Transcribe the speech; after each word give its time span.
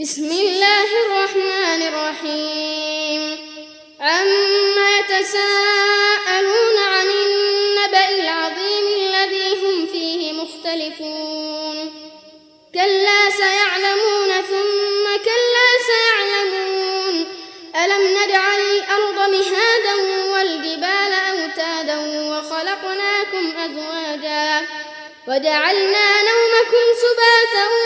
بسم 0.00 0.30
الله 0.30 0.88
الرحمن 1.06 1.82
الرحيم 1.82 3.38
عما 4.00 4.98
يتساءلون 4.98 6.78
عن 6.78 7.06
النبأ 7.06 8.08
العظيم 8.08 8.86
الذي 8.96 9.48
هم 9.62 9.86
فيه 9.86 10.32
مختلفون 10.32 11.92
كلا 12.74 13.30
سيعلمون 13.30 14.42
ثم 14.42 15.04
كلا 15.24 15.68
سيعلمون 15.90 17.26
ألم 17.84 18.18
نجعل 18.18 18.60
الأرض 18.60 19.30
مهادا 19.30 19.94
والجبال 20.32 21.12
أوتادا 21.30 21.98
وخلقناكم 22.30 23.52
أزواجا 23.64 24.66
وجعلنا 25.28 26.22
نومكم 26.22 26.84
سباتا 27.02 27.85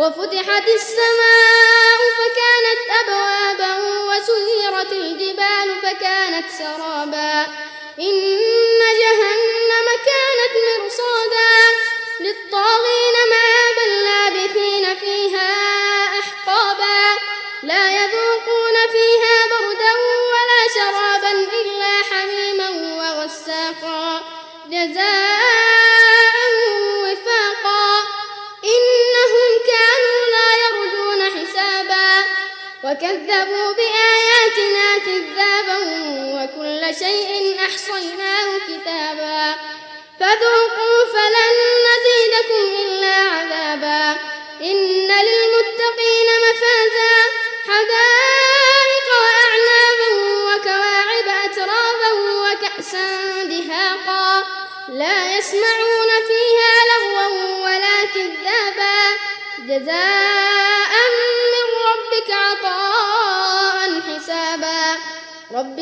وفتحت 0.00 0.68
السماء 0.68 1.98
فكانت 2.18 2.80
أبوابا 3.00 3.72
وسيرت 4.08 4.92
الجبال 4.92 5.68
فكانت 5.82 6.50
سرابا. 6.58 7.46
إن 7.98 8.78
جهنم 9.00 9.86
كانت 10.10 10.54
مرصادا. 10.66 11.54
للطاغين 12.20 13.16
مآبا 13.30 13.86
لابثين 14.04 14.96
فيها 14.96 15.52
أحقابا. 16.18 17.18
لا 17.62 17.90
يذوقون 17.90 18.74
فيها 18.92 19.46
بردا 19.50 19.92
ولا 20.32 20.62
شرابا 20.74 21.30
إلا 21.30 22.02
حميما 22.10 22.70
وغساقا. 22.70 24.20
جزاء 24.66 25.19
وكذبوا 32.84 33.72
بآياتنا 33.72 34.98
كذابا 35.06 35.78
وكل 36.34 36.96
شيء 36.98 37.60
أحصيناه 37.66 38.58
كتابا. 38.68 39.54
فذوقوا 40.20 41.04
فلن 41.12 41.56
نزيدكم 41.88 42.64
إلا 42.82 43.14
عذابا. 43.14 44.20
إن 44.60 45.08
للمتقين 45.08 46.28
مفازا. 46.46 47.16
حدائق 47.66 49.06
وأعنابا 49.22 50.08
وكواعب 50.46 51.28
أترابا 51.44 52.12
وكأسا 52.12 53.08
دهاقا. 53.44 54.44
لا 54.88 55.38
يسمعون 55.38 56.10
فيها 56.28 56.74
لغوا 56.90 57.64
ولا 57.64 58.04
كذابا. 58.14 58.98
جزاء 59.58 60.39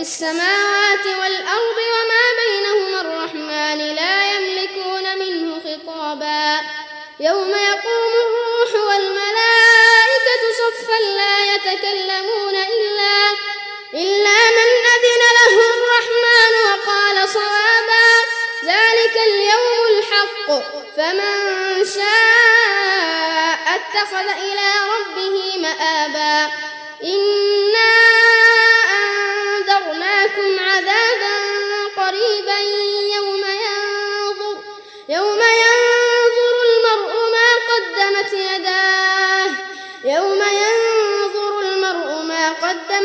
السماوات 0.01 1.07
والأرض 1.07 1.79
وما 1.95 2.25
بينهما 2.41 3.01
الرحمن 3.01 3.95
لا 3.95 4.17
يملكون 4.33 5.19
منه 5.19 5.61
خطابا. 5.65 6.61
يوم 7.21 7.51
يقوم 7.51 8.13
الروح 8.27 8.71
والملائكة 8.89 10.43
صفا 10.61 10.99
لا 11.21 11.55
يتكلمون 11.55 12.57
إلا 12.57 13.17
إلا 13.95 14.39
من 14.59 14.69
أذن 14.95 15.23
له 15.39 15.55
الرحمن 15.73 16.55
وقال 16.69 17.29
صوابا. 17.29 18.09
ذلك 18.65 19.17
اليوم 19.27 19.81
الحق 19.99 20.49
فمن 20.97 21.35
شاء 21.95 23.59
اتخذ 23.77 24.29
إلى 24.29 24.69
ربه 24.95 25.37
مآبا. 25.59 26.53
إنا 27.05 27.38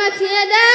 قامت 0.03 0.22
يداه 0.22 0.72